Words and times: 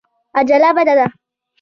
عجله 0.37 0.69
بده 0.77 0.93
ده. 0.97 1.05